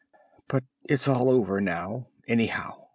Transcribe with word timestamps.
But 0.47 0.63
it's 0.83 1.07
all 1.07 1.29
over 1.29 1.61
now 1.61 2.07
anyhow. 2.27 2.87